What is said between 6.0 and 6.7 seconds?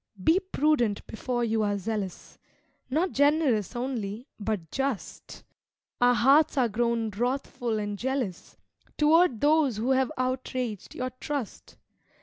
Our hearts are